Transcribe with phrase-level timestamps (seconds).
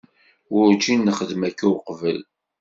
[0.53, 2.19] Werǧin nexdem akka uqbel.